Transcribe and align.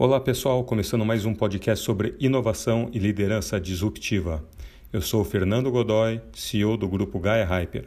Olá 0.00 0.20
pessoal, 0.20 0.62
começando 0.62 1.04
mais 1.04 1.24
um 1.24 1.34
podcast 1.34 1.84
sobre 1.84 2.14
inovação 2.20 2.88
e 2.92 3.00
liderança 3.00 3.60
disruptiva. 3.60 4.44
Eu 4.92 5.02
sou 5.02 5.24
Fernando 5.24 5.72
Godoy, 5.72 6.20
CEO 6.32 6.76
do 6.76 6.86
grupo 6.86 7.18
Gaia 7.18 7.44
Hyper. 7.44 7.84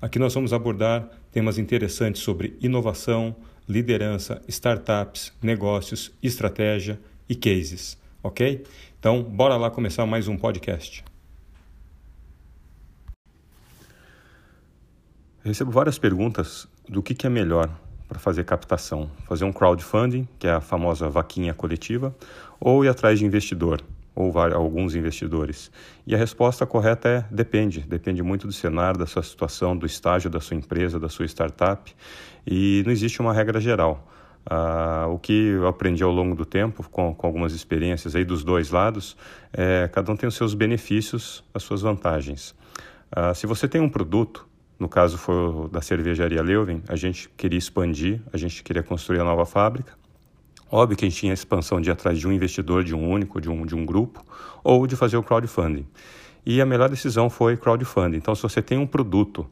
Aqui 0.00 0.16
nós 0.16 0.32
vamos 0.32 0.52
abordar 0.52 1.10
temas 1.32 1.58
interessantes 1.58 2.22
sobre 2.22 2.56
inovação, 2.60 3.34
liderança, 3.68 4.40
startups, 4.46 5.32
negócios, 5.42 6.12
estratégia 6.22 7.00
e 7.28 7.34
cases, 7.34 7.98
ok? 8.22 8.64
Então, 9.00 9.20
bora 9.20 9.56
lá 9.56 9.72
começar 9.72 10.06
mais 10.06 10.28
um 10.28 10.36
podcast. 10.36 11.02
recebo 15.42 15.72
várias 15.72 15.98
perguntas 15.98 16.68
do 16.88 17.02
que, 17.02 17.12
que 17.12 17.26
é 17.26 17.30
melhor 17.30 17.76
para 18.10 18.18
fazer 18.18 18.42
captação. 18.42 19.08
Fazer 19.24 19.44
um 19.44 19.52
crowdfunding, 19.52 20.26
que 20.36 20.48
é 20.48 20.50
a 20.50 20.60
famosa 20.60 21.08
vaquinha 21.08 21.54
coletiva, 21.54 22.12
ou 22.58 22.84
ir 22.84 22.88
atrás 22.88 23.20
de 23.20 23.24
investidor, 23.24 23.80
ou 24.16 24.36
alguns 24.36 24.96
investidores. 24.96 25.70
E 26.04 26.12
a 26.12 26.18
resposta 26.18 26.66
correta 26.66 27.08
é 27.08 27.24
depende. 27.30 27.80
Depende 27.80 28.20
muito 28.20 28.48
do 28.48 28.52
cenário, 28.52 28.98
da 28.98 29.06
sua 29.06 29.22
situação, 29.22 29.76
do 29.76 29.86
estágio 29.86 30.28
da 30.28 30.40
sua 30.40 30.56
empresa, 30.56 30.98
da 30.98 31.08
sua 31.08 31.24
startup. 31.24 31.94
E 32.44 32.82
não 32.84 32.90
existe 32.90 33.20
uma 33.20 33.32
regra 33.32 33.60
geral. 33.60 34.04
Uh, 34.50 35.12
o 35.12 35.18
que 35.18 35.50
eu 35.50 35.68
aprendi 35.68 36.02
ao 36.02 36.10
longo 36.10 36.34
do 36.34 36.44
tempo, 36.44 36.82
com, 36.90 37.14
com, 37.14 37.26
algumas 37.26 37.52
experiências 37.52 38.16
aí 38.16 38.24
dos 38.24 38.42
dois 38.42 38.70
lados, 38.70 39.16
é 39.52 39.88
cada 39.92 40.10
um 40.10 40.16
tem 40.16 40.28
os 40.28 40.34
seus 40.34 40.52
benefícios, 40.52 41.44
as 41.54 41.62
suas 41.62 41.82
vantagens. 41.82 42.56
Uh, 43.16 43.34
se 43.34 43.46
você 43.46 43.68
tem 43.68 43.80
um 43.80 43.88
produto 43.88 44.49
no 44.80 44.88
caso 44.88 45.18
foi 45.18 45.34
o 45.34 45.68
da 45.68 45.82
cervejaria 45.82 46.42
Leuven, 46.42 46.82
a 46.88 46.96
gente 46.96 47.28
queria 47.36 47.58
expandir, 47.58 48.20
a 48.32 48.38
gente 48.38 48.62
queria 48.62 48.82
construir 48.82 49.20
a 49.20 49.24
nova 49.24 49.44
fábrica. 49.44 49.92
Óbvio 50.72 50.96
que 50.96 51.04
a 51.04 51.08
gente 51.08 51.18
tinha 51.18 51.32
a 51.32 51.34
expansão 51.34 51.80
de 51.80 51.90
ir 51.90 51.92
atrás 51.92 52.18
de 52.18 52.26
um 52.26 52.32
investidor, 52.32 52.82
de 52.82 52.94
um 52.94 53.06
único, 53.06 53.40
de 53.40 53.50
um, 53.50 53.66
de 53.66 53.74
um 53.74 53.84
grupo, 53.84 54.24
ou 54.64 54.86
de 54.86 54.96
fazer 54.96 55.18
o 55.18 55.22
crowdfunding. 55.22 55.86
E 56.46 56.62
a 56.62 56.66
melhor 56.66 56.88
decisão 56.88 57.28
foi 57.28 57.58
crowdfunding. 57.58 58.16
Então, 58.16 58.34
se 58.34 58.42
você 58.42 58.62
tem 58.62 58.78
um 58.78 58.86
produto, 58.86 59.46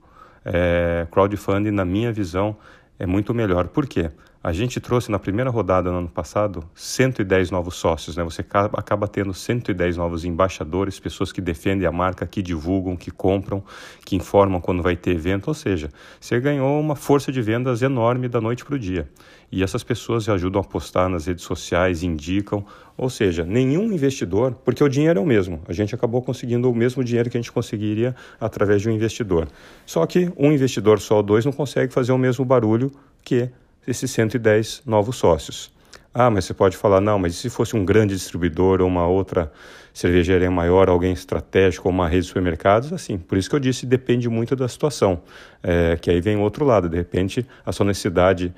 é, 0.45 1.07
crowdfunding, 1.11 1.73
na 1.73 1.85
minha 1.85 2.11
visão, 2.11 2.57
é 2.99 3.05
muito 3.05 3.35
melhor. 3.35 3.69
Por 3.69 3.87
quê? 3.87 4.11
A 4.41 4.53
gente 4.53 4.79
trouxe 4.79 5.11
na 5.11 5.19
primeira 5.19 5.51
rodada 5.51 5.91
no 5.91 5.99
ano 5.99 6.09
passado 6.09 6.63
110 6.73 7.51
novos 7.51 7.75
sócios, 7.75 8.17
né? 8.17 8.23
Você 8.23 8.41
acaba 8.41 9.09
tendo 9.09 9.35
110 9.35 9.97
novos 9.97 10.25
embaixadores, 10.25 11.01
pessoas 11.01 11.33
que 11.33 11.41
defendem 11.41 11.89
a 11.89 11.91
marca, 11.91 12.25
que 12.25 12.41
divulgam, 12.41 12.97
que 12.97 13.11
compram, 13.11 13.65
que 14.05 14.15
informam 14.15 14.61
quando 14.61 14.81
vai 14.81 14.95
ter 14.95 15.11
evento, 15.11 15.49
ou 15.49 15.55
seja, 15.55 15.91
você 16.21 16.39
ganhou 16.39 16.81
uma 16.81 16.95
força 16.95 17.33
de 17.33 17.43
vendas 17.43 17.83
enorme 17.83 18.29
da 18.29 18.41
noite 18.41 18.65
para 18.65 18.77
o 18.77 18.79
dia. 18.79 19.09
E 19.51 19.61
essas 19.61 19.83
pessoas 19.83 20.29
ajudam 20.29 20.61
a 20.61 20.65
postar 20.65 21.09
nas 21.09 21.27
redes 21.27 21.43
sociais, 21.43 22.05
indicam, 22.05 22.65
ou 22.97 23.11
seja, 23.11 23.45
nenhum 23.45 23.93
investidor, 23.93 24.53
porque 24.65 24.85
o 24.85 24.89
dinheiro 24.89 25.19
é 25.19 25.23
o 25.23 25.27
mesmo. 25.27 25.61
A 25.67 25.73
gente 25.73 25.97
acabou 25.97 26.23
conseguindo 26.23 26.71
o 26.71 26.75
mesmo 26.75 27.03
dinheiro 27.03 27.29
que 27.29 27.37
a 27.37 27.41
gente 27.41 27.51
conseguiria 27.51 28.15
através 28.41 28.83
de 28.83 28.89
um 28.89 28.93
investidor. 28.93 29.49
Só 29.85 30.07
que 30.07 30.31
um 30.37 30.53
investidor 30.53 31.01
só 31.01 31.17
ou 31.17 31.23
dois 31.25 31.45
não 31.45 31.53
consegue 31.53 31.93
fazer 31.93 32.13
o 32.13 32.19
mesmo 32.19 32.45
barulho 32.45 32.93
que 33.25 33.51
esses 33.89 34.11
110 34.11 34.83
novos 34.85 35.17
sócios. 35.17 35.73
Ah, 36.21 36.31
mas 36.31 36.47
você 36.47 36.53
pode 36.53 36.77
falar, 36.77 37.01
não, 37.01 37.17
mas 37.17 37.37
se 37.37 37.49
fosse 37.49 37.77
um 37.77 37.85
grande 37.85 38.13
distribuidor 38.13 38.81
ou 38.81 38.89
uma 38.89 39.07
outra 39.07 39.53
cervejaria 39.95 40.51
maior, 40.51 40.89
alguém 40.89 41.13
estratégico 41.13 41.87
ou 41.87 41.95
uma 41.95 42.09
rede 42.09 42.23
de 42.23 42.27
supermercados? 42.27 42.93
Assim, 42.93 43.17
por 43.17 43.39
isso 43.39 43.49
que 43.49 43.55
eu 43.55 43.61
disse, 43.61 43.87
depende 43.87 44.29
muito 44.29 44.57
da 44.57 44.67
situação. 44.67 45.23
É, 45.63 45.97
que 45.97 46.11
aí 46.11 46.21
vem 46.21 46.37
o 46.37 46.41
outro 46.41 46.65
lado, 46.65 46.89
de 46.89 46.97
repente 46.97 47.47
a 47.65 47.71
sua 47.71 47.87
necessidade 47.87 48.53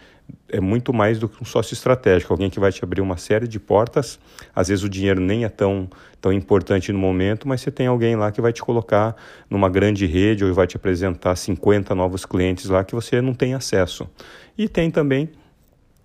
é 0.49 0.59
muito 0.59 0.91
mais 0.91 1.19
do 1.19 1.29
que 1.29 1.43
um 1.43 1.45
sócio 1.45 1.75
estratégico, 1.75 2.33
alguém 2.33 2.49
que 2.49 2.59
vai 2.59 2.73
te 2.73 2.83
abrir 2.83 3.03
uma 3.03 3.19
série 3.19 3.47
de 3.47 3.61
portas. 3.61 4.19
Às 4.57 4.69
vezes 4.69 4.83
o 4.83 4.89
dinheiro 4.89 5.21
nem 5.21 5.45
é 5.45 5.51
tão, 5.51 5.87
tão 6.19 6.33
importante 6.33 6.91
no 6.91 6.99
momento, 6.99 7.47
mas 7.47 7.61
você 7.61 7.71
tem 7.71 7.87
alguém 7.87 8.17
lá 8.17 8.33
que 8.33 8.41
vai 8.41 8.55
te 8.55 8.63
colocar 8.63 9.15
numa 9.51 9.69
grande 9.69 10.07
rede 10.07 10.47
ou 10.47 10.55
vai 10.55 10.67
te 10.67 10.79
apresentar 10.79 11.37
50 11.37 11.95
novos 11.95 12.25
clientes 12.25 12.71
lá 12.71 12.83
que 12.83 12.95
você 12.95 13.21
não 13.21 13.35
tem 13.35 13.53
acesso. 13.53 14.09
E 14.57 14.67
tem 14.67 14.91
também 14.91 15.29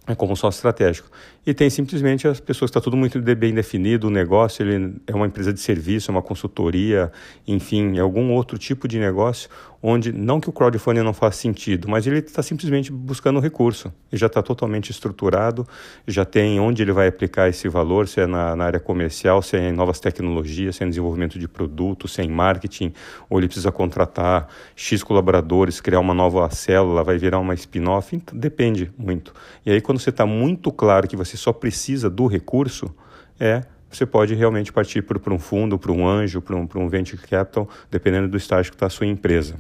é 0.07 0.13
como 0.13 0.35
sócio 0.35 0.59
estratégico. 0.59 1.09
E 1.45 1.53
tem 1.53 1.69
simplesmente 1.69 2.27
as 2.27 2.39
pessoas, 2.39 2.69
está 2.69 2.81
tudo 2.81 2.97
muito 2.97 3.21
bem 3.21 3.53
definido, 3.53 4.07
o 4.07 4.09
negócio 4.09 4.63
ele 4.63 4.95
é 5.05 5.13
uma 5.13 5.27
empresa 5.27 5.53
de 5.53 5.59
serviço, 5.59 6.09
é 6.09 6.11
uma 6.11 6.21
consultoria, 6.21 7.11
enfim, 7.47 7.97
é 7.97 8.01
algum 8.01 8.31
outro 8.31 8.57
tipo 8.57 8.87
de 8.87 8.97
negócio 8.97 9.47
onde, 9.87 10.11
não 10.11 10.39
que 10.39 10.49
o 10.49 10.51
crowdfunding 10.51 11.01
não 11.01 11.13
faça 11.13 11.37
sentido, 11.37 11.87
mas 11.87 12.07
ele 12.07 12.17
está 12.17 12.41
simplesmente 12.41 12.91
buscando 12.91 13.39
recurso. 13.39 13.93
Ele 14.11 14.19
já 14.19 14.25
está 14.25 14.41
totalmente 14.41 14.89
estruturado, 14.89 15.67
já 16.07 16.25
tem 16.25 16.59
onde 16.59 16.81
ele 16.81 16.91
vai 16.91 17.07
aplicar 17.07 17.49
esse 17.49 17.69
valor, 17.69 18.07
se 18.07 18.19
é 18.19 18.25
na, 18.25 18.55
na 18.55 18.65
área 18.65 18.79
comercial, 18.79 19.43
se 19.43 19.55
é 19.55 19.69
em 19.69 19.71
novas 19.71 19.99
tecnologias, 19.99 20.77
se 20.77 20.83
é 20.83 20.87
em 20.87 20.89
desenvolvimento 20.89 21.37
de 21.37 21.47
produtos, 21.47 22.13
se 22.13 22.21
é 22.21 22.23
em 22.23 22.31
marketing, 22.31 22.93
ou 23.29 23.37
ele 23.37 23.47
precisa 23.47 23.71
contratar 23.71 24.47
X 24.75 25.03
colaboradores, 25.03 25.79
criar 25.79 25.99
uma 25.99 26.15
nova 26.15 26.49
célula, 26.49 27.03
vai 27.03 27.19
virar 27.19 27.37
uma 27.37 27.53
spin-off, 27.53 28.15
então, 28.15 28.35
depende 28.35 28.91
muito. 28.97 29.35
E 29.63 29.71
aí 29.71 29.81
quando 29.81 29.99
você 29.99 30.09
está 30.09 30.25
muito 30.25 30.71
claro 30.71 31.07
que 31.07 31.15
você 31.15 31.34
você 31.35 31.43
só 31.43 31.53
precisa 31.53 32.09
do 32.09 32.27
recurso, 32.27 32.93
é 33.39 33.63
você 33.89 34.05
pode 34.05 34.33
realmente 34.33 34.73
partir 34.73 35.01
para 35.03 35.33
um 35.33 35.39
fundo, 35.39 35.77
para 35.77 35.91
um 35.91 36.05
anjo, 36.05 36.41
para 36.41 36.55
um, 36.55 36.67
um 36.75 36.89
venture 36.89 37.21
capital, 37.21 37.69
dependendo 37.89 38.27
do 38.27 38.35
estágio 38.35 38.71
que 38.71 38.75
está 38.75 38.87
a 38.87 38.89
sua 38.89 39.05
empresa. 39.05 39.55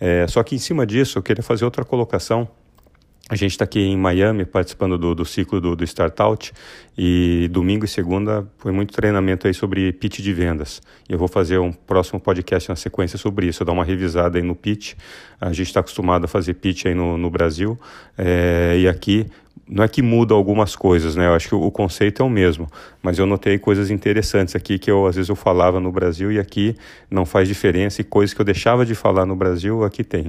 É, 0.00 0.26
só 0.26 0.42
que 0.42 0.54
em 0.54 0.58
cima 0.58 0.86
disso, 0.86 1.18
eu 1.18 1.22
queria 1.22 1.42
fazer 1.42 1.64
outra 1.66 1.84
colocação 1.84 2.48
a 3.30 3.36
gente 3.36 3.52
está 3.52 3.64
aqui 3.64 3.80
em 3.80 3.96
Miami 3.96 4.44
participando 4.44 4.98
do, 4.98 5.14
do 5.14 5.24
ciclo 5.24 5.58
do, 5.58 5.74
do 5.74 5.82
Startout 5.82 6.52
e 6.96 7.48
domingo 7.50 7.86
e 7.86 7.88
segunda 7.88 8.46
foi 8.58 8.70
muito 8.70 8.92
treinamento 8.92 9.46
aí 9.46 9.54
sobre 9.54 9.90
pitch 9.94 10.20
de 10.20 10.30
vendas. 10.30 10.82
Eu 11.08 11.16
vou 11.16 11.26
fazer 11.26 11.58
um 11.58 11.72
próximo 11.72 12.20
podcast 12.20 12.68
na 12.68 12.76
sequência 12.76 13.16
sobre 13.16 13.46
isso, 13.46 13.64
dar 13.64 13.72
uma 13.72 13.82
revisada 13.82 14.36
aí 14.36 14.42
no 14.42 14.54
pitch. 14.54 14.92
A 15.40 15.54
gente 15.54 15.68
está 15.68 15.80
acostumado 15.80 16.26
a 16.26 16.28
fazer 16.28 16.52
pitch 16.52 16.84
aí 16.84 16.94
no, 16.94 17.16
no 17.16 17.30
Brasil 17.30 17.80
é, 18.18 18.76
e 18.78 18.86
aqui 18.86 19.26
não 19.68 19.82
é 19.82 19.88
que 19.88 20.02
muda 20.02 20.34
algumas 20.34 20.76
coisas, 20.76 21.16
né? 21.16 21.26
Eu 21.26 21.34
acho 21.34 21.48
que 21.48 21.54
o, 21.54 21.70
conceito 21.70 22.22
é 22.22 22.24
o 22.24 22.30
mesmo, 22.30 22.66
mas 23.02 23.18
eu 23.18 23.26
notei 23.26 23.58
coisas 23.58 23.90
interessantes 23.90 24.54
aqui 24.54 24.78
que 24.78 24.90
eu 24.90 25.06
às 25.06 25.16
vezes 25.16 25.28
eu 25.28 25.36
falava 25.36 25.80
no 25.80 25.90
Brasil 25.90 26.30
e 26.30 26.38
aqui 26.38 26.76
não 27.10 27.24
faz 27.24 27.48
diferença 27.48 28.00
e 28.00 28.04
coisas 28.04 28.34
que 28.34 28.40
eu 28.40 28.44
deixava 28.44 28.84
de 28.84 28.94
falar 28.94 29.24
no 29.24 29.34
Brasil 29.34 29.82
aqui 29.84 30.04
tem. 30.04 30.28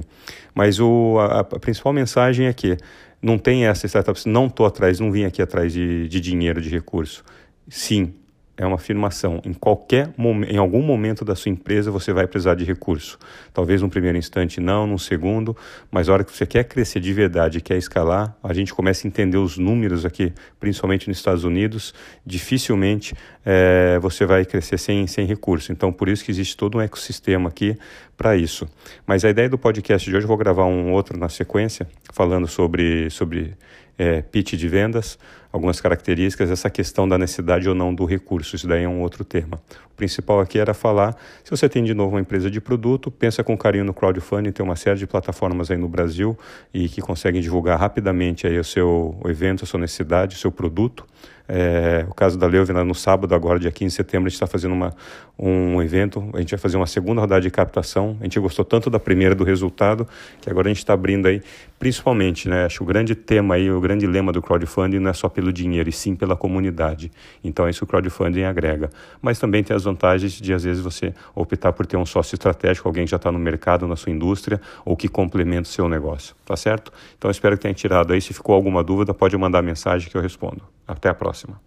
Mas 0.54 0.80
o, 0.80 1.18
a, 1.20 1.40
a 1.40 1.44
principal 1.44 1.92
mensagem 1.92 2.46
é 2.46 2.52
que 2.52 2.76
não 3.20 3.38
tem 3.38 3.66
essa 3.66 3.86
startup, 3.86 4.18
não 4.26 4.46
estou 4.46 4.66
atrás, 4.66 5.00
não 5.00 5.10
vim 5.12 5.24
aqui 5.24 5.42
atrás 5.42 5.72
de, 5.72 6.08
de 6.08 6.20
dinheiro, 6.20 6.60
de 6.60 6.68
recurso. 6.68 7.24
Sim, 7.68 8.14
é 8.56 8.66
uma 8.66 8.76
afirmação. 8.76 9.40
Em 9.44 9.52
qualquer 9.52 10.10
em 10.48 10.56
algum 10.56 10.82
momento 10.82 11.24
da 11.24 11.34
sua 11.34 11.50
empresa 11.50 11.90
você 11.90 12.12
vai 12.12 12.26
precisar 12.26 12.54
de 12.54 12.64
recurso. 12.64 13.18
Talvez 13.52 13.82
num 13.82 13.88
primeiro 13.88 14.16
instante 14.16 14.60
não, 14.60 14.86
num 14.86 14.98
segundo, 14.98 15.56
mas 15.90 16.08
a 16.08 16.12
hora 16.12 16.24
que 16.24 16.32
você 16.32 16.46
quer 16.46 16.64
crescer 16.64 17.00
de 17.00 17.12
verdade, 17.12 17.60
quer 17.60 17.76
escalar, 17.76 18.34
a 18.42 18.52
gente 18.52 18.72
começa 18.72 19.06
a 19.06 19.08
entender 19.08 19.36
os 19.36 19.58
números 19.58 20.04
aqui, 20.04 20.32
principalmente 20.58 21.08
nos 21.08 21.18
Estados 21.18 21.44
Unidos, 21.44 21.92
dificilmente 22.24 23.14
é, 23.44 23.98
você 24.00 24.24
vai 24.24 24.44
crescer 24.44 24.78
sem, 24.78 25.06
sem 25.06 25.26
recurso. 25.26 25.70
Então, 25.72 25.92
por 25.92 26.08
isso 26.08 26.24
que 26.24 26.30
existe 26.30 26.56
todo 26.56 26.78
um 26.78 26.80
ecossistema 26.80 27.48
aqui 27.48 27.76
para 28.16 28.36
isso. 28.36 28.66
Mas 29.06 29.24
a 29.24 29.30
ideia 29.30 29.48
do 29.48 29.58
podcast 29.58 30.08
de 30.08 30.16
hoje, 30.16 30.24
eu 30.24 30.28
vou 30.28 30.36
gravar 30.36 30.64
um 30.64 30.92
outro 30.92 31.18
na 31.18 31.28
sequência, 31.28 31.86
falando 32.12 32.48
sobre, 32.48 33.10
sobre 33.10 33.54
é, 33.98 34.22
pitch 34.22 34.54
de 34.54 34.68
vendas, 34.68 35.18
algumas 35.50 35.80
características, 35.80 36.50
essa 36.50 36.68
questão 36.68 37.08
da 37.08 37.16
necessidade 37.16 37.68
ou 37.68 37.74
não 37.74 37.94
do 37.94 38.04
recurso, 38.04 38.56
isso 38.56 38.66
daí 38.66 38.84
é 38.84 38.88
um 38.88 39.00
outro 39.00 39.24
tema. 39.24 39.60
O 39.90 39.94
principal 39.96 40.40
aqui 40.40 40.58
era 40.58 40.74
falar, 40.74 41.16
se 41.42 41.50
você 41.50 41.68
tem 41.68 41.82
de 41.82 41.94
novo 41.94 42.14
uma 42.14 42.20
empresa 42.20 42.50
de 42.50 42.60
produto, 42.60 43.10
pensa 43.10 43.42
com 43.42 43.56
carinho 43.56 43.84
no 43.84 43.94
crowdfunding, 43.94 44.52
tem 44.52 44.64
uma 44.64 44.76
série 44.76 44.98
de 44.98 45.06
plataformas 45.06 45.70
aí 45.70 45.78
no 45.78 45.88
Brasil 45.88 46.38
e 46.72 46.88
que 46.88 47.00
conseguem 47.00 47.40
divulgar 47.40 47.78
rapidamente 47.78 48.46
aí 48.46 48.58
o 48.58 48.64
seu 48.64 49.18
evento, 49.24 49.64
a 49.64 49.66
sua 49.66 49.80
necessidade, 49.80 50.36
o 50.36 50.38
seu 50.38 50.52
produto. 50.52 51.06
É, 51.48 52.04
o 52.08 52.14
caso 52.14 52.38
da 52.38 52.46
Leuvina, 52.46 52.84
no 52.84 52.94
sábado, 52.94 53.34
agora, 53.34 53.58
dia 53.58 53.70
15 53.70 53.90
de 53.90 53.96
setembro, 53.96 54.26
a 54.26 54.28
gente 54.28 54.34
está 54.34 54.46
fazendo 54.46 54.72
uma, 54.72 54.92
um 55.38 55.80
evento, 55.80 56.28
a 56.34 56.40
gente 56.40 56.50
vai 56.50 56.58
fazer 56.58 56.76
uma 56.76 56.86
segunda 56.86 57.20
rodada 57.20 57.40
de 57.40 57.50
captação. 57.50 58.16
A 58.20 58.24
gente 58.24 58.38
gostou 58.40 58.64
tanto 58.64 58.90
da 58.90 58.98
primeira 58.98 59.34
do 59.34 59.44
resultado, 59.44 60.06
que 60.40 60.50
agora 60.50 60.68
a 60.68 60.70
gente 60.70 60.78
está 60.78 60.92
abrindo 60.92 61.26
aí, 61.26 61.40
principalmente, 61.78 62.48
né? 62.48 62.64
Acho 62.64 62.82
o 62.82 62.86
grande 62.86 63.14
tema 63.14 63.54
aí, 63.54 63.70
o 63.70 63.80
grande 63.80 64.06
lema 64.06 64.32
do 64.32 64.42
crowdfunding 64.42 64.98
não 64.98 65.10
é 65.10 65.12
só 65.12 65.28
pelo 65.28 65.52
dinheiro, 65.52 65.88
e 65.88 65.92
sim 65.92 66.16
pela 66.16 66.36
comunidade. 66.36 67.12
Então 67.44 67.66
é 67.66 67.70
isso 67.70 67.80
que 67.80 67.84
o 67.84 67.86
crowdfunding 67.86 68.42
agrega. 68.42 68.90
Mas 69.22 69.38
também 69.38 69.62
tem 69.62 69.76
as 69.76 69.84
vantagens 69.84 70.32
de, 70.32 70.52
às 70.52 70.64
vezes, 70.64 70.82
você 70.82 71.14
optar 71.34 71.72
por 71.72 71.86
ter 71.86 71.96
um 71.96 72.06
sócio 72.06 72.34
estratégico, 72.34 72.88
alguém 72.88 73.04
que 73.04 73.10
já 73.10 73.16
está 73.16 73.30
no 73.30 73.38
mercado, 73.38 73.86
na 73.86 73.96
sua 73.96 74.10
indústria, 74.10 74.60
ou 74.84 74.96
que 74.96 75.08
complementa 75.08 75.68
o 75.68 75.72
seu 75.72 75.88
negócio, 75.88 76.34
tá 76.44 76.56
certo? 76.56 76.92
Então 77.16 77.30
espero 77.30 77.56
que 77.56 77.62
tenha 77.62 77.74
tirado 77.74 78.12
aí. 78.12 78.20
Se 78.20 78.32
ficou 78.34 78.54
alguma 78.54 78.82
dúvida, 78.82 79.14
pode 79.14 79.36
mandar 79.36 79.62
mensagem 79.62 80.10
que 80.10 80.16
eu 80.16 80.20
respondo. 80.20 80.75
Até 80.86 81.08
a 81.08 81.14
próxima. 81.14 81.60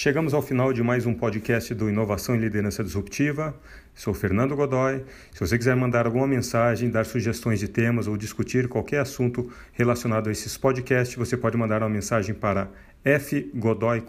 Chegamos 0.00 0.32
ao 0.32 0.40
final 0.40 0.72
de 0.72 0.80
mais 0.80 1.06
um 1.06 1.12
podcast 1.12 1.74
do 1.74 1.88
Inovação 1.90 2.36
e 2.36 2.38
Liderança 2.38 2.84
Disruptiva. 2.84 3.52
Sou 3.96 4.14
Fernando 4.14 4.54
Godoy. 4.54 5.04
Se 5.32 5.40
você 5.40 5.58
quiser 5.58 5.74
mandar 5.74 6.06
alguma 6.06 6.24
mensagem, 6.24 6.88
dar 6.88 7.04
sugestões 7.04 7.58
de 7.58 7.66
temas 7.66 8.06
ou 8.06 8.16
discutir 8.16 8.68
qualquer 8.68 9.00
assunto 9.00 9.50
relacionado 9.72 10.28
a 10.28 10.30
esses 10.30 10.56
podcasts, 10.56 11.16
você 11.16 11.36
pode 11.36 11.56
mandar 11.56 11.82
uma 11.82 11.88
mensagem 11.88 12.32
para 12.32 12.70
fgodoy. 13.02 14.04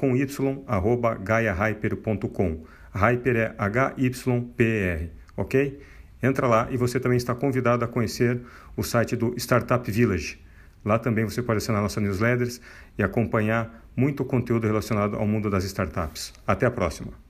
Hyper 2.92 3.36
é 3.36 3.56
H-Y-P-R, 3.58 5.12
ok? 5.36 5.80
Entra 6.22 6.48
lá 6.48 6.68
e 6.70 6.78
você 6.78 7.00
também 7.00 7.18
está 7.18 7.34
convidado 7.34 7.84
a 7.84 7.88
conhecer 7.88 8.42
o 8.78 8.84
site 8.84 9.16
do 9.16 9.34
Startup 9.38 9.90
Village. 9.90 10.49
Lá 10.84 10.98
também 10.98 11.26
você 11.26 11.42
pode 11.42 11.58
assinar 11.58 11.82
nossa 11.82 12.00
newsletters 12.00 12.62
e 12.98 13.04
acompanhar 13.04 13.86
muito 13.96 14.24
conteúdo 14.24 14.66
relacionado 14.66 15.16
ao 15.18 15.28
mundo 15.28 15.50
das 15.50 15.64
startups. 15.64 16.34
Até 16.48 16.66
a 16.66 16.72
próxima! 16.72 17.29